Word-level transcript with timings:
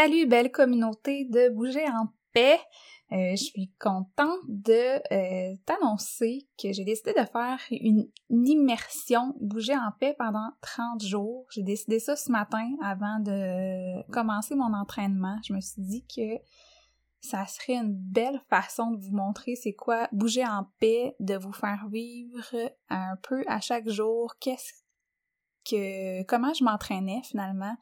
Salut 0.00 0.26
belle 0.26 0.52
communauté 0.52 1.24
de 1.24 1.48
Bouger 1.48 1.84
en 1.88 2.06
paix. 2.32 2.60
Euh, 3.10 3.32
je 3.32 3.42
suis 3.42 3.72
contente 3.80 4.38
de 4.46 5.00
euh, 5.12 5.56
t'annoncer 5.66 6.46
que 6.56 6.72
j'ai 6.72 6.84
décidé 6.84 7.14
de 7.14 7.26
faire 7.26 7.58
une, 7.72 8.08
immersion 8.30 9.34
Bouger 9.40 9.74
en 9.74 9.90
paix 9.98 10.14
pendant 10.16 10.50
30 10.60 11.02
jours. 11.02 11.46
J'ai 11.50 11.64
décidé 11.64 11.98
ça 11.98 12.14
ce 12.14 12.30
matin 12.30 12.76
avant 12.80 13.18
de 13.18 14.08
commencer 14.12 14.54
mon 14.54 14.72
entraînement. 14.72 15.36
Je 15.42 15.52
me 15.52 15.60
suis 15.60 15.82
dit 15.82 16.06
que 16.06 16.40
ça 17.20 17.44
serait 17.48 17.78
une 17.78 17.92
belle 17.92 18.40
façon 18.48 18.92
de 18.92 19.00
vous 19.00 19.16
montrer 19.16 19.56
c'est 19.56 19.74
quoi 19.74 20.06
bouger 20.12 20.46
en 20.46 20.68
paix, 20.78 21.16
de 21.18 21.34
vous 21.34 21.52
faire 21.52 21.88
vivre 21.90 22.54
un 22.88 23.16
peu 23.24 23.42
à 23.48 23.60
chaque 23.60 23.88
jour 23.88 24.36
qu'est-ce 24.38 24.74
que 25.68 26.22
comment 26.22 26.54
je 26.54 26.62
m'entraînais 26.62 27.22
finalement? 27.24 27.74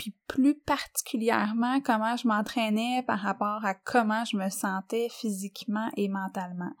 Puis 0.00 0.16
plus 0.28 0.54
particulièrement 0.54 1.82
comment 1.82 2.16
je 2.16 2.26
m'entraînais 2.26 3.04
par 3.06 3.18
rapport 3.18 3.66
à 3.66 3.74
comment 3.74 4.24
je 4.24 4.38
me 4.38 4.48
sentais 4.48 5.08
physiquement 5.10 5.90
et 5.94 6.08
mentalement. 6.08 6.72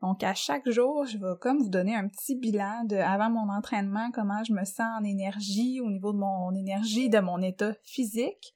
Donc 0.00 0.22
à 0.22 0.32
chaque 0.32 0.70
jour, 0.70 1.04
je 1.04 1.18
vais 1.18 1.36
comme 1.40 1.58
vous 1.58 1.70
donner 1.70 1.96
un 1.96 2.06
petit 2.06 2.36
bilan 2.36 2.84
de 2.84 2.94
avant 2.94 3.30
mon 3.30 3.52
entraînement, 3.52 4.12
comment 4.12 4.44
je 4.44 4.52
me 4.52 4.64
sens 4.64 4.86
en 5.00 5.02
énergie, 5.02 5.80
au 5.80 5.90
niveau 5.90 6.12
de 6.12 6.18
mon 6.18 6.54
énergie, 6.54 7.08
de 7.08 7.18
mon 7.18 7.42
état 7.42 7.72
physique, 7.82 8.54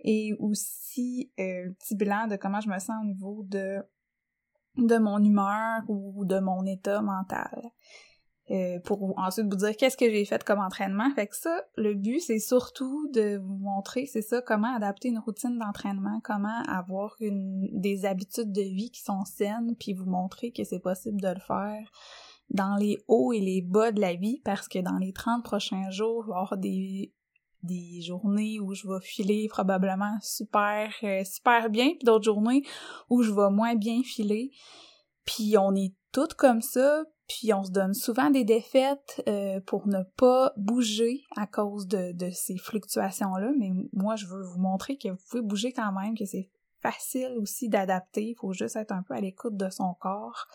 et 0.00 0.34
aussi 0.40 1.32
euh, 1.40 1.70
un 1.70 1.72
petit 1.72 1.96
bilan 1.96 2.26
de 2.26 2.36
comment 2.36 2.60
je 2.60 2.68
me 2.68 2.78
sens 2.78 2.96
au 3.00 3.06
niveau 3.06 3.44
de 3.48 3.78
de 4.76 4.98
mon 4.98 5.24
humeur 5.24 5.80
ou 5.88 6.26
de 6.26 6.38
mon 6.38 6.66
état 6.66 7.00
mental. 7.00 7.70
Euh, 8.50 8.78
pour 8.80 9.18
ensuite 9.18 9.46
vous 9.46 9.56
dire 9.56 9.74
qu'est-ce 9.74 9.96
que 9.96 10.10
j'ai 10.10 10.26
fait 10.26 10.44
comme 10.44 10.58
entraînement. 10.58 11.10
Fait 11.14 11.26
que 11.26 11.36
ça, 11.36 11.62
le 11.76 11.94
but, 11.94 12.20
c'est 12.20 12.38
surtout 12.38 13.08
de 13.14 13.38
vous 13.38 13.56
montrer, 13.56 14.04
c'est 14.04 14.20
ça, 14.20 14.42
comment 14.42 14.74
adapter 14.76 15.08
une 15.08 15.18
routine 15.18 15.58
d'entraînement, 15.58 16.20
comment 16.22 16.60
avoir 16.68 17.16
une, 17.20 17.70
des 17.72 18.04
habitudes 18.04 18.52
de 18.52 18.60
vie 18.60 18.90
qui 18.90 19.00
sont 19.00 19.24
saines, 19.24 19.74
puis 19.80 19.94
vous 19.94 20.04
montrer 20.04 20.52
que 20.52 20.62
c'est 20.62 20.78
possible 20.78 21.22
de 21.22 21.28
le 21.28 21.40
faire 21.40 21.90
dans 22.50 22.76
les 22.76 23.02
hauts 23.08 23.32
et 23.32 23.40
les 23.40 23.62
bas 23.62 23.92
de 23.92 24.00
la 24.02 24.14
vie, 24.14 24.42
parce 24.44 24.68
que 24.68 24.78
dans 24.78 24.98
les 24.98 25.14
30 25.14 25.42
prochains 25.42 25.88
jours, 25.88 26.24
il 26.26 26.32
avoir 26.32 26.58
des, 26.58 27.14
des 27.62 28.02
journées 28.02 28.60
où 28.60 28.74
je 28.74 28.86
vais 28.86 29.00
filer 29.00 29.48
probablement 29.48 30.18
super, 30.20 30.92
euh, 31.02 31.24
super 31.24 31.70
bien, 31.70 31.88
puis 31.88 32.04
d'autres 32.04 32.24
journées 32.24 32.62
où 33.08 33.22
je 33.22 33.32
vais 33.32 33.50
moins 33.50 33.74
bien 33.74 34.02
filer. 34.02 34.50
Puis 35.24 35.56
on 35.56 35.74
est 35.74 35.94
toutes 36.12 36.34
comme 36.34 36.60
ça, 36.60 37.04
puis 37.28 37.52
on 37.54 37.64
se 37.64 37.70
donne 37.70 37.94
souvent 37.94 38.30
des 38.30 38.44
défaites 38.44 39.22
euh, 39.28 39.60
pour 39.60 39.86
ne 39.86 40.02
pas 40.16 40.52
bouger 40.56 41.22
à 41.36 41.46
cause 41.46 41.86
de, 41.86 42.12
ces 42.32 42.56
fluctuations-là, 42.56 43.52
mais 43.58 43.70
moi 43.92 44.16
je 44.16 44.26
veux 44.26 44.42
vous 44.42 44.60
montrer 44.60 44.96
que 44.96 45.08
vous 45.08 45.22
pouvez 45.30 45.42
bouger 45.42 45.72
quand 45.72 45.92
même, 45.92 46.16
que 46.16 46.26
c'est 46.26 46.50
facile 46.82 47.36
aussi 47.38 47.68
d'adapter, 47.68 48.30
il 48.30 48.34
faut 48.34 48.52
juste 48.52 48.76
être 48.76 48.92
un 48.92 49.02
peu 49.02 49.14
à 49.14 49.20
l'écoute 49.20 49.56
de 49.56 49.70
son 49.70 49.94
corps. 49.94 50.46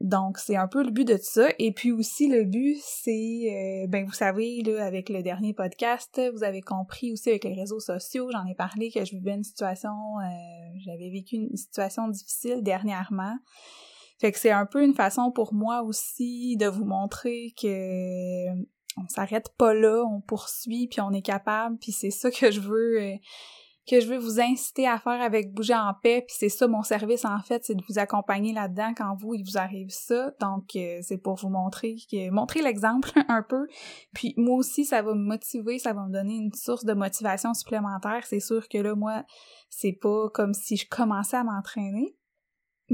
Donc 0.00 0.38
c'est 0.38 0.56
un 0.56 0.66
peu 0.66 0.82
le 0.82 0.90
but 0.90 1.06
de 1.06 1.16
ça. 1.16 1.48
Et 1.58 1.70
puis 1.72 1.92
aussi 1.92 2.28
le 2.28 2.44
but, 2.44 2.78
c'est, 2.82 3.84
euh, 3.84 3.86
ben 3.86 4.04
vous 4.04 4.12
savez, 4.12 4.62
là, 4.62 4.84
avec 4.84 5.08
le 5.08 5.22
dernier 5.22 5.52
podcast, 5.52 6.20
vous 6.32 6.42
avez 6.42 6.62
compris 6.62 7.12
aussi 7.12 7.28
avec 7.28 7.44
les 7.44 7.54
réseaux 7.54 7.78
sociaux, 7.78 8.30
j'en 8.32 8.44
ai 8.46 8.54
parlé 8.54 8.90
que 8.90 9.04
je 9.04 9.12
vivais 9.12 9.34
une 9.34 9.44
situation, 9.44 9.90
euh, 9.90 10.78
j'avais 10.84 11.10
vécu 11.10 11.36
une 11.36 11.56
situation 11.56 12.08
difficile 12.08 12.62
dernièrement. 12.62 13.36
Fait 14.20 14.32
que 14.32 14.38
c'est 14.38 14.50
un 14.50 14.66
peu 14.66 14.82
une 14.82 14.94
façon 14.94 15.30
pour 15.30 15.54
moi 15.54 15.82
aussi 15.82 16.56
de 16.56 16.66
vous 16.66 16.84
montrer 16.84 17.52
que 17.60 18.48
on 18.96 19.08
s'arrête 19.08 19.48
pas 19.58 19.74
là, 19.74 20.04
on 20.04 20.20
poursuit 20.20 20.86
puis 20.88 21.00
on 21.00 21.12
est 21.12 21.22
capable 21.22 21.78
puis 21.78 21.92
c'est 21.92 22.10
ça 22.10 22.30
que 22.30 22.50
je 22.50 22.60
veux 22.60 23.00
euh, 23.00 23.16
que 23.86 24.00
je 24.00 24.06
veux 24.06 24.16
vous 24.16 24.40
inciter 24.40 24.86
à 24.86 24.98
faire 24.98 25.20
avec 25.20 25.52
Bouger 25.52 25.74
en 25.74 25.92
paix 26.02 26.24
puis 26.26 26.36
c'est 26.38 26.48
ça 26.48 26.66
mon 26.68 26.82
service 26.82 27.24
en 27.24 27.40
fait, 27.40 27.64
c'est 27.64 27.74
de 27.74 27.82
vous 27.88 27.98
accompagner 27.98 28.52
là-dedans 28.52 28.94
quand 28.96 29.14
vous 29.16 29.34
il 29.34 29.44
vous 29.44 29.58
arrive 29.58 29.90
ça. 29.90 30.32
Donc 30.40 30.76
euh, 30.76 31.00
c'est 31.02 31.18
pour 31.18 31.34
vous 31.34 31.50
montrer 31.50 31.96
que 32.10 32.30
montrer 32.30 32.62
l'exemple 32.62 33.10
un 33.28 33.42
peu. 33.42 33.66
Puis 34.14 34.34
moi 34.36 34.56
aussi 34.56 34.84
ça 34.84 35.02
va 35.02 35.14
me 35.14 35.24
motiver, 35.24 35.78
ça 35.78 35.92
va 35.92 36.06
me 36.06 36.12
donner 36.12 36.36
une 36.36 36.54
source 36.54 36.84
de 36.84 36.94
motivation 36.94 37.52
supplémentaire. 37.52 38.24
C'est 38.26 38.40
sûr 38.40 38.68
que 38.68 38.78
là 38.78 38.94
moi 38.94 39.24
c'est 39.68 39.98
pas 40.00 40.28
comme 40.32 40.54
si 40.54 40.76
je 40.76 40.88
commençais 40.88 41.36
à 41.36 41.44
m'entraîner, 41.44 42.16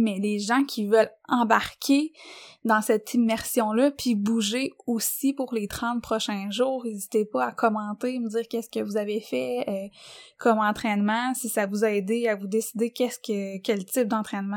mais 0.01 0.19
les 0.19 0.39
gens 0.39 0.65
qui 0.65 0.87
veulent 0.87 1.11
embarquer 1.29 2.13
dans 2.65 2.83
cette 2.83 3.15
immersion-là, 3.15 3.91
puis 3.91 4.15
bouger 4.15 4.73
aussi 4.87 5.33
pour 5.33 5.55
les 5.55 5.67
30 5.67 6.03
prochains 6.03 6.51
jours, 6.51 6.85
n'hésitez 6.85 7.25
pas 7.25 7.47
à 7.47 7.53
commenter, 7.53 8.19
me 8.19 8.29
dire 8.29 8.47
qu'est-ce 8.49 8.69
que 8.69 8.81
vous 8.81 8.97
avez 8.97 9.21
fait 9.21 9.65
euh, 9.69 9.89
comme 10.39 10.59
entraînement, 10.59 11.33
si 11.35 11.49
ça 11.49 11.67
vous 11.67 11.85
a 11.85 11.91
aidé 11.91 12.29
à 12.29 12.35
vous 12.35 12.49
décider 12.49 12.91
qu'est-ce 12.91 13.19
que 13.19 13.59
quel 13.59 13.85
type 13.85 14.09
d'entraînement 14.09 14.57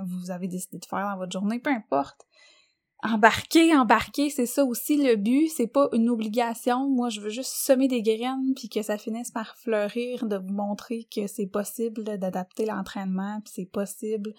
euh, 0.00 0.04
vous 0.06 0.30
avez 0.30 0.48
décidé 0.48 0.78
de 0.78 0.84
faire 0.86 1.06
dans 1.06 1.18
votre 1.18 1.32
journée, 1.32 1.58
peu 1.58 1.70
importe 1.70 2.26
embarquer, 3.04 3.76
embarquer, 3.76 4.30
c'est 4.30 4.46
ça 4.46 4.64
aussi 4.64 4.96
le 4.96 5.16
but, 5.16 5.48
c'est 5.48 5.66
pas 5.66 5.88
une 5.92 6.08
obligation. 6.08 6.88
Moi, 6.88 7.10
je 7.10 7.20
veux 7.20 7.28
juste 7.28 7.52
semer 7.52 7.86
des 7.86 8.02
graines 8.02 8.54
puis 8.56 8.68
que 8.68 8.82
ça 8.82 8.96
finisse 8.96 9.30
par 9.30 9.56
fleurir, 9.56 10.26
de 10.26 10.36
vous 10.36 10.52
montrer 10.52 11.06
que 11.14 11.26
c'est 11.26 11.46
possible 11.46 12.02
d'adapter 12.02 12.64
l'entraînement, 12.64 13.40
puis 13.44 13.52
c'est 13.54 13.70
possible 13.70 14.32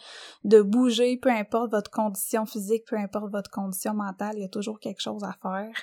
de 0.44 0.62
bouger, 0.62 1.18
peu 1.18 1.30
importe 1.30 1.72
votre 1.72 1.92
condition 1.92 2.46
physique, 2.46 2.86
peu 2.86 2.98
importe 2.98 3.32
votre 3.32 3.52
condition 3.52 3.94
mentale, 3.94 4.34
il 4.38 4.42
y 4.42 4.46
a 4.46 4.50
toujours 4.50 4.80
quelque 4.80 5.02
chose 5.02 5.24
à 5.24 5.36
faire. 5.42 5.76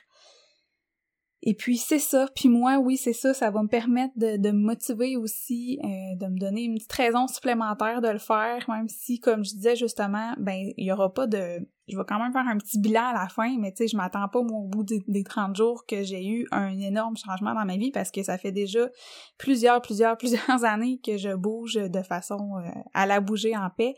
Et 1.44 1.54
puis 1.54 1.76
c'est 1.76 1.98
ça. 1.98 2.28
Puis 2.36 2.48
moi, 2.48 2.78
oui, 2.78 2.97
c'est 2.97 3.12
ça. 3.12 3.34
Ça 3.34 3.50
va 3.50 3.62
me 3.62 3.69
permettre 3.69 4.14
de, 4.16 4.36
de 4.36 4.50
me 4.53 4.60
motiver 4.64 5.16
aussi, 5.16 5.80
euh, 5.82 5.88
de 6.16 6.26
me 6.26 6.38
donner 6.38 6.62
une 6.62 6.75
petite 6.75 6.92
raison 6.92 7.26
supplémentaire 7.26 8.00
de 8.00 8.08
le 8.08 8.19
faire, 8.19 8.64
même 8.69 8.88
si, 8.88 9.19
comme 9.19 9.44
je 9.44 9.50
disais 9.50 9.75
justement, 9.75 10.34
ben 10.38 10.72
il 10.76 10.86
y 10.86 10.92
aura 10.92 11.12
pas 11.12 11.26
de. 11.26 11.58
Je 11.88 11.97
vais 11.98 12.04
quand 12.06 12.20
même 12.20 12.32
faire 12.32 12.47
un 12.47 12.58
petit 12.58 12.78
bilan 12.78 13.08
à 13.08 13.12
la 13.12 13.28
fin, 13.28 13.58
mais 13.58 13.72
tu 13.72 13.78
sais, 13.78 13.88
je 13.88 13.97
m'attends 13.97 14.28
pas 14.28 14.41
moi, 14.41 14.60
au 14.60 14.69
bout 14.69 14.84
des, 14.84 15.03
des 15.08 15.25
30 15.25 15.56
jours 15.56 15.84
que 15.84 16.04
j'ai 16.04 16.25
eu 16.25 16.47
un 16.53 16.78
énorme 16.78 17.16
changement 17.16 17.54
dans 17.54 17.64
ma 17.64 17.76
vie 17.76 17.91
parce 17.91 18.12
que 18.12 18.22
ça 18.22 18.38
fait 18.38 18.53
déjà 18.53 18.88
plusieurs, 19.36 19.82
plusieurs, 19.82 20.16
plusieurs 20.19 20.64
années 20.64 21.00
que 21.04 21.16
je 21.16 21.34
bouge 21.34 21.74
de 21.74 22.03
façon 22.03 22.56
euh, 22.59 22.70
à 22.94 23.04
la 23.06 23.20
bouger 23.20 23.56
en 23.56 23.69
paix. 23.69 23.94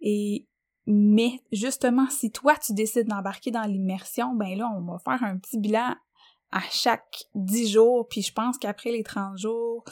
Et 0.00 0.48
mais 0.86 1.40
justement, 1.52 2.08
si 2.08 2.30
toi 2.30 2.54
tu 2.64 2.72
décides 2.72 3.08
d'embarquer 3.08 3.50
dans 3.50 3.64
l'immersion, 3.64 4.34
ben 4.34 4.56
là, 4.56 4.70
on 4.74 4.80
va 4.80 4.98
faire 4.98 5.22
un 5.22 5.36
petit 5.36 5.58
bilan 5.58 5.94
à 6.56 6.62
chaque 6.70 7.24
10 7.34 7.70
jours, 7.70 8.08
puis 8.08 8.22
je 8.22 8.32
pense 8.32 8.56
qu'après 8.56 8.90
les 8.90 9.02
30 9.02 9.36
jours, 9.36 9.84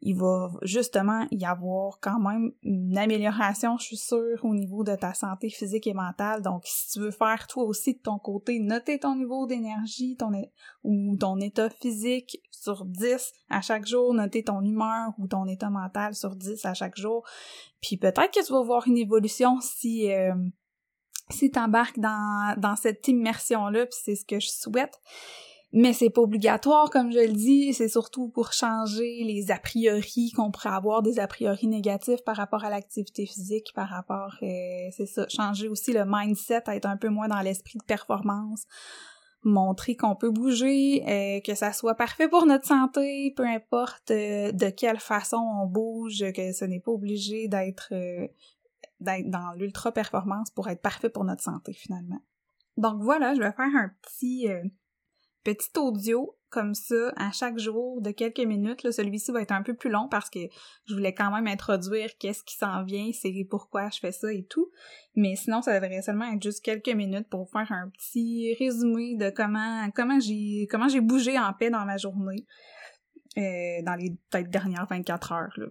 il 0.00 0.16
va 0.16 0.50
justement 0.62 1.26
y 1.30 1.44
avoir 1.44 1.98
quand 2.00 2.18
même 2.18 2.52
une 2.62 2.96
amélioration, 2.96 3.76
je 3.76 3.84
suis 3.84 3.96
sûre, 3.98 4.38
au 4.42 4.54
niveau 4.54 4.84
de 4.84 4.94
ta 4.94 5.12
santé 5.12 5.50
physique 5.50 5.86
et 5.86 5.92
mentale. 5.92 6.40
Donc, 6.40 6.62
si 6.64 6.92
tu 6.92 7.00
veux 7.00 7.10
faire 7.10 7.46
toi 7.46 7.64
aussi 7.64 7.94
de 7.94 7.98
ton 7.98 8.18
côté, 8.18 8.58
noter 8.58 8.98
ton 9.00 9.16
niveau 9.16 9.46
d'énergie 9.46 10.16
ton, 10.16 10.30
ou 10.82 11.14
ton 11.18 11.38
état 11.40 11.68
physique 11.68 12.40
sur 12.52 12.86
10 12.86 13.32
à 13.50 13.60
chaque 13.60 13.86
jour, 13.86 14.14
noter 14.14 14.44
ton 14.44 14.62
humeur 14.62 15.12
ou 15.18 15.26
ton 15.26 15.46
état 15.46 15.68
mental 15.68 16.14
sur 16.14 16.36
10 16.36 16.64
à 16.64 16.72
chaque 16.72 16.96
jour. 16.96 17.22
Puis 17.82 17.98
peut-être 17.98 18.30
que 18.30 18.46
tu 18.46 18.52
vas 18.52 18.62
voir 18.62 18.86
une 18.86 18.98
évolution 18.98 19.60
si... 19.60 20.10
Euh, 20.10 20.32
si 21.30 21.50
dans, 21.50 22.54
dans 22.56 22.76
cette 22.76 23.06
immersion-là, 23.06 23.84
puis 23.84 23.98
c'est 24.02 24.14
ce 24.14 24.24
que 24.24 24.40
je 24.40 24.48
souhaite. 24.48 24.98
Mais 25.72 25.92
c'est 25.92 26.08
pas 26.08 26.22
obligatoire, 26.22 26.88
comme 26.88 27.12
je 27.12 27.18
le 27.18 27.32
dis, 27.34 27.74
c'est 27.74 27.88
surtout 27.88 28.28
pour 28.28 28.52
changer 28.52 29.22
les 29.24 29.50
a 29.50 29.58
priori 29.58 30.32
qu'on 30.34 30.50
pourrait 30.50 30.70
avoir, 30.70 31.02
des 31.02 31.18
a 31.18 31.26
priori 31.26 31.66
négatifs 31.66 32.24
par 32.24 32.36
rapport 32.36 32.64
à 32.64 32.70
l'activité 32.70 33.26
physique, 33.26 33.72
par 33.74 33.88
rapport, 33.88 34.34
euh, 34.42 34.88
c'est 34.96 35.06
ça, 35.06 35.26
changer 35.28 35.68
aussi 35.68 35.92
le 35.92 36.04
mindset, 36.06 36.62
être 36.68 36.86
un 36.86 36.96
peu 36.96 37.10
moins 37.10 37.28
dans 37.28 37.42
l'esprit 37.42 37.78
de 37.78 37.84
performance, 37.84 38.64
montrer 39.42 39.94
qu'on 39.94 40.16
peut 40.16 40.30
bouger, 40.30 41.04
euh, 41.06 41.40
que 41.42 41.54
ça 41.54 41.74
soit 41.74 41.96
parfait 41.96 42.28
pour 42.28 42.46
notre 42.46 42.66
santé, 42.66 43.34
peu 43.36 43.44
importe 43.44 44.10
euh, 44.10 44.52
de 44.52 44.70
quelle 44.70 45.00
façon 45.00 45.36
on 45.36 45.66
bouge, 45.66 46.24
que 46.34 46.52
ce 46.54 46.64
n'est 46.64 46.80
pas 46.80 46.92
obligé 46.92 47.46
d'être 47.46 47.92
d'être 49.00 49.30
dans 49.30 49.52
l'ultra 49.52 49.92
performance 49.92 50.50
pour 50.50 50.68
être 50.68 50.80
parfait 50.80 51.10
pour 51.10 51.24
notre 51.24 51.42
santé 51.42 51.72
finalement. 51.72 52.20
Donc 52.78 53.02
voilà, 53.02 53.34
je 53.34 53.40
vais 53.40 53.52
faire 53.52 53.76
un 53.76 53.92
petit 54.02 54.48
petit 55.44 55.70
audio 55.78 56.34
comme 56.50 56.74
ça 56.74 57.12
à 57.16 57.30
chaque 57.30 57.58
jour 57.58 58.00
de 58.00 58.10
quelques 58.10 58.40
minutes. 58.40 58.90
Celui-ci 58.90 59.32
va 59.32 59.42
être 59.42 59.52
un 59.52 59.62
peu 59.62 59.74
plus 59.74 59.90
long 59.90 60.08
parce 60.08 60.30
que 60.30 60.40
je 60.86 60.94
voulais 60.94 61.14
quand 61.14 61.30
même 61.30 61.46
introduire 61.46 62.10
qu'est-ce 62.18 62.42
qui 62.42 62.56
s'en 62.56 62.84
vient, 62.84 63.10
c'est 63.12 63.46
pourquoi 63.48 63.90
je 63.90 63.98
fais 64.00 64.12
ça 64.12 64.32
et 64.32 64.44
tout. 64.44 64.70
Mais 65.14 65.36
sinon, 65.36 65.62
ça 65.62 65.78
devrait 65.78 66.02
seulement 66.02 66.32
être 66.32 66.42
juste 66.42 66.64
quelques 66.64 66.88
minutes 66.88 67.28
pour 67.28 67.50
faire 67.50 67.70
un 67.70 67.90
petit 67.90 68.54
résumé 68.58 69.16
de 69.16 69.30
comment 69.30 69.90
comment 69.94 70.20
j'ai 70.20 70.66
comment 70.70 70.88
j'ai 70.88 71.00
bougé 71.00 71.38
en 71.38 71.52
paix 71.52 71.70
dans 71.70 71.84
ma 71.84 71.96
journée 71.96 72.46
euh, 73.36 73.82
dans 73.84 73.94
les 73.94 74.16
peut-être 74.30 74.50
dernières 74.50 74.86
24 74.88 75.32
heures. 75.32 75.54
Là. 75.56 75.66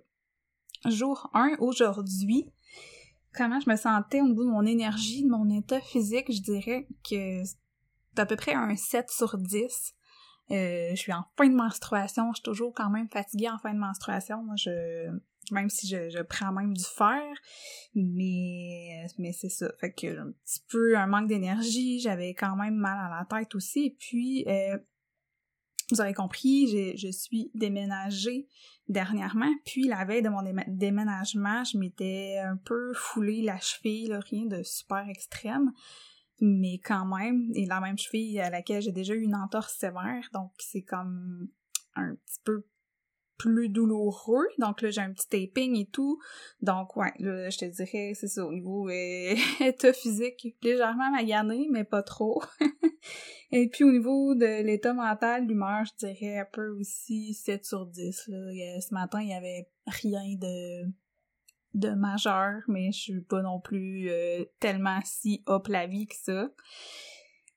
Jour 0.86 1.30
1 1.34 1.58
aujourd'hui. 1.60 2.52
Comment 3.34 3.60
je 3.60 3.70
me 3.70 3.76
sentais 3.76 4.22
au 4.22 4.28
niveau 4.28 4.46
de 4.46 4.50
mon 4.50 4.66
énergie, 4.66 5.24
de 5.24 5.30
mon 5.30 5.50
état 5.50 5.80
physique, 5.82 6.32
je 6.32 6.42
dirais 6.42 6.88
que 7.08 7.44
à 8.20 8.26
peu 8.26 8.36
près 8.36 8.54
un 8.54 8.76
7 8.76 9.10
sur 9.10 9.38
10. 9.38 9.94
Euh, 10.50 10.90
je 10.92 10.96
suis 10.96 11.14
en 11.14 11.26
fin 11.38 11.50
de 11.50 11.56
menstruation, 11.56 12.32
je 12.32 12.38
suis 12.38 12.44
toujours 12.44 12.74
quand 12.74 12.90
même 12.90 13.10
fatiguée 13.10 13.50
en 13.50 13.58
fin 13.58 13.74
de 13.74 13.80
menstruation. 13.80 14.44
Moi, 14.44 14.56
je 14.58 15.10
même 15.52 15.70
si 15.70 15.88
je, 15.88 16.22
prends 16.24 16.52
même 16.52 16.74
du 16.74 16.84
fer, 16.84 17.24
mais 17.96 19.06
mais 19.18 19.32
c'est 19.32 19.50
ça. 19.50 19.70
Fait 19.80 19.92
que 19.92 20.20
un 20.20 20.32
petit 20.32 20.62
peu 20.70 20.98
un 20.98 21.08
manque 21.08 21.28
d'énergie, 21.28 22.00
j'avais 22.00 22.34
quand 22.34 22.56
même 22.56 22.76
mal 22.76 22.98
à 22.98 23.10
la 23.10 23.26
tête 23.26 23.56
aussi. 23.56 23.86
Et 23.86 23.96
puis 23.98 24.46
euh, 24.48 24.78
vous 25.92 26.02
avez 26.02 26.14
compris, 26.14 26.96
je 26.98 27.08
suis 27.10 27.52
déménagée 27.54 28.48
dernièrement. 28.90 29.52
Puis 29.66 29.88
la 29.88 30.04
veille 30.06 30.22
de 30.22 30.30
mon 30.30 30.44
déménagement, 30.68 31.64
je 31.64 31.78
m'étais 31.78 32.40
un 32.40 32.58
peu 32.58 32.94
foulé 32.94 33.42
la 33.42 33.60
cheville, 33.60 34.14
rien 34.30 34.46
de 34.46 34.64
super 34.64 35.08
extrême 35.08 35.72
mais 36.40 36.80
quand 36.84 37.06
même, 37.06 37.52
et 37.56 37.66
la 37.66 37.80
même 37.80 37.98
cheville 37.98 38.40
à 38.40 38.50
laquelle 38.50 38.82
j'ai 38.82 38.92
déjà 38.92 39.14
eu 39.14 39.22
une 39.22 39.36
entorse 39.36 39.76
sévère, 39.76 40.30
donc 40.34 40.52
c'est 40.60 40.84
comme 40.84 41.50
un 41.96 42.16
petit 42.16 42.40
peu 42.44 42.64
plus 43.38 43.70
douloureux. 43.70 44.48
Donc 44.58 44.82
là, 44.82 44.90
j'ai 44.90 45.02
un 45.02 45.14
petit 45.14 45.28
taping 45.28 45.78
et 45.78 45.86
tout. 45.86 46.20
Donc 46.62 46.96
ouais, 46.98 47.14
là, 47.20 47.50
je 47.50 47.58
te 47.58 47.66
dirais, 47.66 48.14
c'est 48.16 48.28
ça, 48.28 48.46
au 48.46 48.52
niveau 48.52 48.90
euh, 48.90 49.36
état 49.60 49.94
physique, 49.94 50.56
légèrement 50.62 51.12
magané, 51.12 51.68
mais 51.72 51.84
pas 51.84 52.04
trop. 52.04 52.42
et 53.52 53.70
puis 53.70 53.84
au 53.84 53.92
niveau 53.92 54.36
de 54.36 54.64
l'état 54.64 54.94
mental, 54.94 55.46
l'humeur, 55.46 55.86
je 55.86 56.08
dirais 56.08 56.40
un 56.40 56.48
peu 56.52 56.70
aussi 56.70 57.34
7 57.34 57.66
sur 57.66 57.86
10. 57.86 58.28
Là. 58.28 58.82
Ce 58.82 58.94
matin, 58.94 59.22
il 59.22 59.30
y 59.30 59.34
avait 59.34 59.70
rien 59.86 60.36
de 60.36 60.92
de 61.78 61.90
majeur, 61.92 62.62
mais 62.68 62.92
je 62.92 63.00
suis 63.00 63.22
pas 63.22 63.42
non 63.42 63.60
plus 63.60 64.10
euh, 64.10 64.44
tellement 64.60 65.00
si 65.06 65.44
hop 65.46 65.68
la 65.68 65.88
vie 65.88 66.08
que 66.08 66.16
ça. 66.16 66.50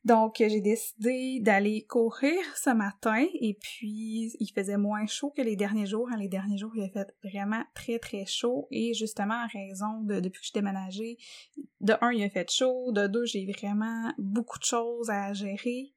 Donc, 0.04 0.36
j'ai 0.38 0.62
décidé 0.62 1.40
d'aller 1.40 1.82
courir 1.82 2.38
ce 2.56 2.70
matin 2.70 3.26
et 3.34 3.54
puis 3.60 4.32
il 4.40 4.50
faisait 4.54 4.78
moins 4.78 5.06
chaud 5.06 5.30
que 5.36 5.42
les 5.42 5.56
derniers 5.56 5.84
jours. 5.84 6.08
Hein, 6.10 6.16
les 6.16 6.28
derniers 6.28 6.56
jours, 6.56 6.72
il 6.74 6.82
a 6.82 6.88
fait 6.88 7.14
vraiment 7.22 7.62
très 7.74 7.98
très 7.98 8.24
chaud 8.24 8.66
et 8.70 8.94
justement 8.94 9.34
en 9.34 9.46
raison 9.46 10.00
de 10.02 10.20
depuis 10.20 10.40
que 10.40 10.46
je 10.46 10.50
suis 10.50 10.54
déménagée, 10.54 11.18
de 11.80 11.94
un, 12.00 12.12
il 12.12 12.22
a 12.22 12.30
fait 12.30 12.50
chaud, 12.50 12.92
de 12.92 13.08
deux, 13.08 13.26
j'ai 13.26 13.44
vraiment 13.44 14.10
beaucoup 14.16 14.58
de 14.58 14.64
choses 14.64 15.10
à 15.10 15.34
gérer. 15.34 15.92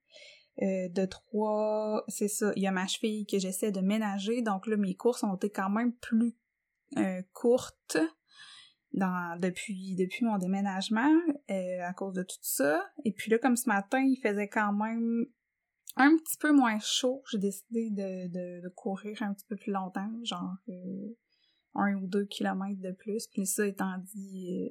Euh, 0.61 0.87
de 0.89 1.05
trois, 1.05 2.03
c'est 2.09 2.27
ça, 2.27 2.51
il 2.55 2.61
y 2.61 2.67
a 2.67 2.71
ma 2.71 2.85
cheville 2.85 3.25
que 3.25 3.39
j'essaie 3.39 3.71
de 3.71 3.81
ménager, 3.81 4.43
donc 4.43 4.67
là 4.67 4.77
mes 4.77 4.93
courses 4.93 5.23
ont 5.23 5.33
été 5.35 5.49
quand 5.49 5.71
même 5.71 5.93
plus 5.93 6.35
euh, 6.97 7.21
courtes 7.33 7.97
dans, 8.93 9.39
depuis, 9.39 9.95
depuis 9.95 10.25
mon 10.25 10.37
déménagement 10.37 11.11
euh, 11.49 11.81
à 11.81 11.93
cause 11.93 12.13
de 12.13 12.23
tout 12.23 12.37
ça. 12.41 12.85
Et 13.05 13.11
puis 13.11 13.31
là, 13.31 13.39
comme 13.39 13.55
ce 13.55 13.67
matin, 13.67 13.99
il 14.01 14.19
faisait 14.21 14.47
quand 14.47 14.73
même 14.73 15.25
un 15.95 16.15
petit 16.17 16.37
peu 16.39 16.51
moins 16.51 16.79
chaud, 16.79 17.21
j'ai 17.31 17.37
décidé 17.37 17.89
de, 17.91 18.69
courir 18.69 19.21
un 19.21 19.33
petit 19.33 19.45
peu 19.45 19.55
plus 19.55 19.71
longtemps, 19.71 20.09
genre 20.23 20.55
euh, 20.69 21.15
un 21.75 21.95
ou 21.95 22.07
deux 22.07 22.25
kilomètres 22.25 22.81
de 22.81 22.91
plus. 22.91 23.27
Puis 23.27 23.45
ça 23.45 23.65
étant 23.67 23.97
dit, 24.13 24.69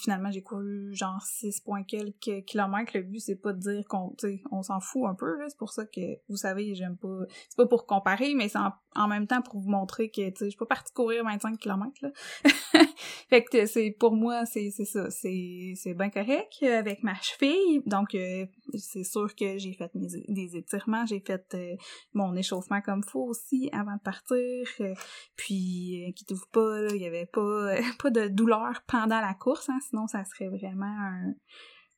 finalement 0.00 0.30
j'ai 0.30 0.42
couru 0.42 0.94
genre 0.94 1.22
6 1.22 1.62
quelques 1.86 2.44
kilomètres. 2.44 2.92
Le 2.94 3.02
but 3.02 3.20
c'est 3.20 3.36
pas 3.36 3.52
de 3.52 3.58
dire 3.58 3.84
qu'on 3.88 4.14
on 4.50 4.62
s'en 4.62 4.80
fout 4.80 5.04
un 5.06 5.14
peu 5.14 5.36
c'est 5.48 5.56
pour 5.56 5.72
ça 5.72 5.86
que 5.86 6.00
vous 6.28 6.36
savez, 6.36 6.74
j'aime 6.74 6.96
pas 6.96 7.20
c'est 7.48 7.56
pas 7.56 7.66
pour 7.66 7.86
comparer 7.86 8.34
mais 8.34 8.48
c'est 8.48 8.58
en, 8.58 8.72
même 9.08 9.26
temps 9.26 9.42
pour 9.42 9.60
vous 9.60 9.70
montrer 9.70 10.10
que 10.10 10.28
tu 10.30 10.36
sais 10.36 10.44
je 10.44 10.50
suis 10.50 10.58
pas 10.58 10.66
partie 10.66 10.92
courir 10.92 11.24
25 11.24 11.58
km 11.58 11.92
là. 12.02 12.10
fait 13.30 13.44
que 13.44 13.66
c'est 13.66 13.96
pour 13.98 14.14
moi 14.14 14.44
c'est 14.46 14.70
ça, 14.70 15.10
c'est 15.10 15.72
c'est 15.76 15.94
bien 15.94 16.10
correct 16.10 16.62
avec 16.62 17.02
ma 17.02 17.14
cheville. 17.14 17.82
Donc 17.86 18.14
euh, 18.14 18.46
c'est 18.74 19.04
sûr 19.04 19.34
que 19.34 19.58
j'ai 19.58 19.72
fait 19.72 19.90
mes 19.94 20.08
des 20.28 20.56
étirements, 20.56 21.06
j'ai 21.06 21.20
fait 21.20 21.54
euh, 21.54 21.76
mon 22.12 22.34
échauffement 22.36 22.80
comme 22.80 23.02
faut 23.02 23.24
aussi 23.24 23.70
avant 23.72 23.96
de 23.96 24.02
partir. 24.02 24.66
Euh, 24.80 24.94
puis 25.36 26.12
qui 26.14 26.24
trouve 26.24 26.46
pas, 26.52 26.86
il 26.90 27.00
y 27.00 27.06
avait 27.06 27.26
pas 27.26 27.74
pas 27.98 28.10
de 28.10 28.28
douleur 28.28 28.82
pendant 28.86 29.20
la 29.20 29.34
course 29.34 29.62
Hein, 29.68 29.78
sinon 29.88 30.06
ça 30.06 30.24
serait 30.24 30.48
vraiment 30.48 31.10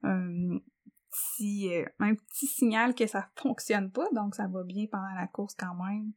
un, 0.02 0.58
petit, 1.10 1.74
euh, 1.74 1.84
un 1.98 2.14
petit 2.14 2.46
signal 2.46 2.94
que 2.94 3.06
ça 3.06 3.28
fonctionne 3.36 3.90
pas, 3.90 4.06
donc 4.12 4.34
ça 4.34 4.46
va 4.46 4.62
bien 4.64 4.86
pendant 4.90 5.14
la 5.14 5.26
course 5.26 5.54
quand 5.54 5.74
même. 5.74 6.12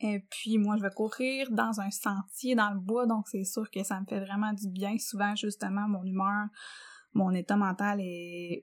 Et 0.00 0.20
puis 0.30 0.58
moi 0.58 0.76
je 0.76 0.82
vais 0.82 0.90
courir 0.90 1.50
dans 1.50 1.80
un 1.80 1.90
sentier 1.90 2.54
dans 2.54 2.70
le 2.70 2.78
bois, 2.78 3.06
donc 3.06 3.26
c'est 3.28 3.44
sûr 3.44 3.68
que 3.70 3.82
ça 3.82 4.00
me 4.00 4.06
fait 4.06 4.20
vraiment 4.20 4.52
du 4.52 4.68
bien. 4.68 4.96
Souvent 4.98 5.34
justement 5.34 5.88
mon 5.88 6.04
humeur, 6.04 6.46
mon 7.14 7.32
état 7.32 7.56
mental 7.56 8.00
est 8.00 8.62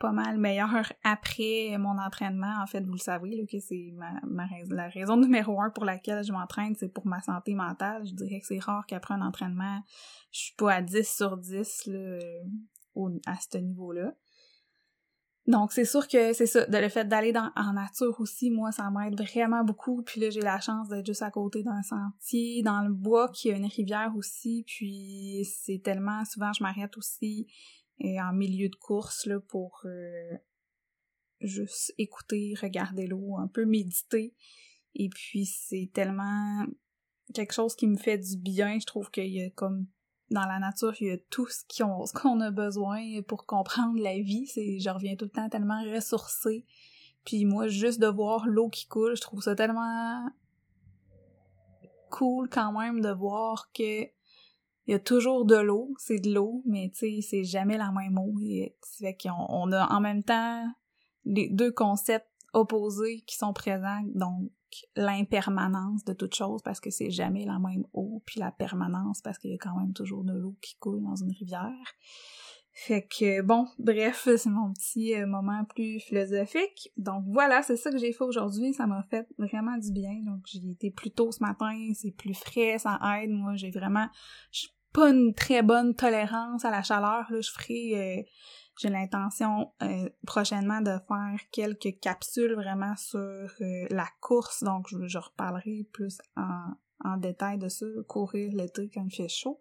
pas 0.00 0.12
mal 0.12 0.38
meilleur 0.38 0.70
après 1.04 1.76
mon 1.78 1.98
entraînement. 1.98 2.60
En 2.60 2.66
fait, 2.66 2.80
vous 2.80 2.92
le 2.92 2.98
savez, 2.98 3.36
là, 3.36 3.44
que 3.46 3.60
c'est 3.60 3.92
ma, 3.94 4.12
ma, 4.26 4.46
la 4.70 4.88
raison 4.88 5.16
numéro 5.16 5.60
un 5.60 5.70
pour 5.70 5.84
laquelle 5.84 6.24
je 6.24 6.32
m'entraîne, 6.32 6.74
c'est 6.74 6.88
pour 6.88 7.06
ma 7.06 7.20
santé 7.20 7.54
mentale. 7.54 8.04
Je 8.06 8.14
dirais 8.14 8.40
que 8.40 8.46
c'est 8.46 8.58
rare 8.58 8.84
qu'après 8.86 9.14
un 9.14 9.22
entraînement, 9.22 9.80
je 10.32 10.38
suis 10.40 10.54
pas 10.56 10.74
à 10.74 10.82
10 10.82 11.16
sur 11.16 11.36
10 11.36 11.86
là, 11.86 12.18
à 13.26 13.36
ce 13.36 13.58
niveau-là. 13.58 14.14
Donc 15.50 15.72
c'est 15.72 15.84
sûr 15.84 16.06
que 16.06 16.32
c'est 16.32 16.46
ça, 16.46 16.64
le 16.68 16.88
fait 16.88 17.06
d'aller 17.06 17.32
en 17.56 17.72
nature 17.72 18.20
aussi, 18.20 18.50
moi 18.50 18.70
ça 18.70 18.88
m'aide 18.88 19.20
vraiment 19.20 19.64
beaucoup. 19.64 20.00
Puis 20.02 20.20
là 20.20 20.30
j'ai 20.30 20.40
la 20.40 20.60
chance 20.60 20.88
d'être 20.88 21.04
juste 21.04 21.22
à 21.22 21.30
côté 21.32 21.64
d'un 21.64 21.82
sentier, 21.82 22.62
dans 22.62 22.82
le 22.82 22.92
bois 22.92 23.28
qui 23.32 23.50
a 23.50 23.56
une 23.56 23.66
rivière 23.66 24.12
aussi. 24.16 24.62
Puis 24.64 25.44
c'est 25.44 25.82
tellement 25.82 26.24
souvent 26.24 26.52
je 26.52 26.62
m'arrête 26.62 26.96
aussi 26.96 27.48
et 27.98 28.20
en 28.20 28.32
milieu 28.32 28.68
de 28.68 28.76
course 28.76 29.26
là, 29.26 29.40
pour 29.40 29.80
euh, 29.86 30.36
juste 31.40 31.92
écouter, 31.98 32.54
regarder 32.60 33.08
l'eau, 33.08 33.36
un 33.36 33.48
peu 33.48 33.64
méditer. 33.64 34.36
Et 34.94 35.08
puis 35.08 35.46
c'est 35.46 35.90
tellement 35.92 36.64
quelque 37.34 37.54
chose 37.54 37.74
qui 37.74 37.88
me 37.88 37.96
fait 37.96 38.18
du 38.18 38.36
bien. 38.36 38.78
Je 38.78 38.86
trouve 38.86 39.10
qu'il 39.10 39.32
y 39.32 39.42
a 39.42 39.50
comme 39.50 39.88
dans 40.30 40.46
la 40.46 40.58
nature, 40.58 40.94
il 41.00 41.06
y 41.08 41.10
a 41.10 41.18
tout 41.30 41.46
ce 41.48 41.64
qu'on 42.12 42.40
a 42.40 42.50
besoin 42.50 43.20
pour 43.26 43.46
comprendre 43.46 44.00
la 44.00 44.14
vie. 44.14 44.46
Je 44.46 44.90
reviens 44.90 45.16
tout 45.16 45.24
le 45.24 45.30
temps 45.30 45.48
tellement 45.48 45.82
ressourcée. 45.92 46.64
Puis 47.24 47.44
moi, 47.44 47.68
juste 47.68 48.00
de 48.00 48.06
voir 48.06 48.46
l'eau 48.46 48.68
qui 48.68 48.86
coule, 48.86 49.16
je 49.16 49.20
trouve 49.20 49.42
ça 49.42 49.54
tellement 49.54 50.28
cool 52.10 52.48
quand 52.48 52.72
même 52.72 53.00
de 53.00 53.10
voir 53.10 53.70
que 53.72 54.02
il 54.86 54.92
y 54.92 54.94
a 54.94 54.98
toujours 54.98 55.44
de 55.44 55.56
l'eau, 55.56 55.94
c'est 55.98 56.18
de 56.18 56.32
l'eau, 56.32 56.62
mais 56.66 56.90
tu 56.92 56.98
sais, 56.98 57.20
c'est 57.22 57.44
jamais 57.44 57.78
la 57.78 57.92
même 57.92 58.18
eau. 58.18 58.34
C'est 58.40 58.74
fait 58.98 59.16
qu'on 59.16 59.46
on 59.48 59.70
a 59.70 59.86
en 59.92 60.00
même 60.00 60.24
temps 60.24 60.66
les 61.24 61.48
deux 61.48 61.70
concepts 61.70 62.26
opposés 62.52 63.22
qui 63.26 63.36
sont 63.36 63.52
présents, 63.52 64.02
donc 64.14 64.50
l'impermanence 64.96 66.04
de 66.04 66.12
toute 66.12 66.34
chose 66.34 66.62
parce 66.62 66.80
que 66.80 66.90
c'est 66.90 67.10
jamais 67.10 67.44
la 67.44 67.58
même 67.58 67.84
eau, 67.92 68.22
puis 68.26 68.40
la 68.40 68.50
permanence 68.50 69.20
parce 69.22 69.38
qu'il 69.38 69.50
y 69.50 69.54
a 69.54 69.58
quand 69.58 69.76
même 69.78 69.92
toujours 69.92 70.24
de 70.24 70.32
l'eau 70.32 70.56
qui 70.60 70.76
coule 70.76 71.02
dans 71.02 71.16
une 71.16 71.32
rivière. 71.32 71.94
Fait 72.72 73.02
que 73.02 73.42
bon, 73.42 73.66
bref, 73.78 74.28
c'est 74.36 74.48
mon 74.48 74.72
petit 74.72 75.14
euh, 75.14 75.26
moment 75.26 75.64
plus 75.64 76.00
philosophique. 76.00 76.90
Donc 76.96 77.24
voilà, 77.26 77.62
c'est 77.62 77.76
ça 77.76 77.90
que 77.90 77.98
j'ai 77.98 78.12
fait 78.12 78.24
aujourd'hui. 78.24 78.72
Ça 78.72 78.86
m'a 78.86 79.02
fait 79.10 79.26
vraiment 79.38 79.76
du 79.76 79.92
bien. 79.92 80.22
Donc 80.24 80.42
j'ai 80.46 80.70
été 80.70 80.90
plus 80.90 81.10
tôt 81.10 81.32
ce 81.32 81.42
matin, 81.42 81.74
c'est 81.94 82.12
plus 82.12 82.34
frais, 82.34 82.78
ça 82.78 82.98
aide. 83.20 83.30
Moi, 83.30 83.56
j'ai 83.56 83.70
vraiment, 83.70 84.06
j'ai 84.52 84.68
pas 84.92 85.10
une 85.10 85.34
très 85.34 85.62
bonne 85.62 85.94
tolérance 85.94 86.64
à 86.64 86.70
la 86.70 86.82
chaleur. 86.82 87.26
Là, 87.30 87.40
je 87.40 87.50
ferai, 87.50 88.20
euh, 88.20 88.22
j'ai 88.80 88.88
l'intention 88.88 89.72
euh, 89.82 90.08
prochainement 90.26 90.80
de 90.80 90.96
faire 91.06 91.38
quelques 91.52 92.00
capsules 92.00 92.54
vraiment 92.54 92.96
sur 92.96 93.50
la 93.60 94.06
course. 94.20 94.62
Donc 94.64 94.86
je, 94.88 95.06
je 95.06 95.18
reparlerai 95.18 95.86
plus 95.92 96.18
en, 96.36 96.72
en 97.04 97.16
détail 97.18 97.58
de 97.58 97.68
ça, 97.68 97.84
courir 98.08 98.52
l'été 98.54 98.90
quand 98.92 99.04
il 99.04 99.14
fait 99.14 99.28
chaud. 99.28 99.58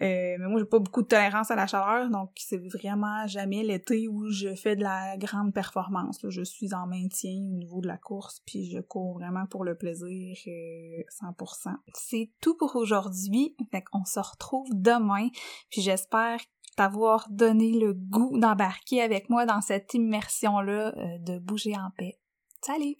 Euh, 0.00 0.36
mais 0.38 0.46
moi, 0.46 0.60
j'ai 0.60 0.64
pas 0.66 0.78
beaucoup 0.78 1.02
de 1.02 1.08
tolérance 1.08 1.50
à 1.50 1.56
la 1.56 1.66
chaleur, 1.66 2.08
donc 2.08 2.30
c'est 2.36 2.58
vraiment 2.68 3.26
jamais 3.26 3.64
l'été 3.64 4.06
où 4.06 4.28
je 4.30 4.54
fais 4.54 4.76
de 4.76 4.82
la 4.82 5.16
grande 5.16 5.52
performance. 5.52 6.24
Je 6.28 6.42
suis 6.42 6.72
en 6.72 6.86
maintien 6.86 7.32
au 7.32 7.56
niveau 7.56 7.80
de 7.80 7.88
la 7.88 7.96
course, 7.96 8.40
puis 8.46 8.70
je 8.70 8.78
cours 8.78 9.14
vraiment 9.14 9.46
pour 9.46 9.64
le 9.64 9.74
plaisir 9.74 10.36
100%. 10.36 10.46
Euh, 10.46 11.70
c'est 11.94 12.30
tout 12.40 12.56
pour 12.56 12.76
aujourd'hui, 12.76 13.56
fait 13.72 13.82
qu'on 13.82 14.04
se 14.04 14.20
retrouve 14.20 14.68
demain, 14.72 15.28
puis 15.68 15.82
j'espère 15.82 16.38
t'avoir 16.78 17.26
donné 17.28 17.72
le 17.72 17.92
goût 17.92 18.38
d'embarquer 18.38 19.02
avec 19.02 19.28
moi 19.30 19.46
dans 19.46 19.60
cette 19.60 19.94
immersion-là 19.94 20.94
euh, 20.96 21.18
de 21.18 21.40
bouger 21.40 21.74
en 21.76 21.90
paix. 21.96 22.20
Salut! 22.64 22.94